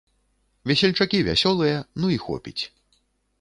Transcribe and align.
Весельчакі 0.71 1.19
вясёлыя, 1.27 1.77
ну 2.03 2.11
і 2.15 2.19
хопіць. 2.25 2.59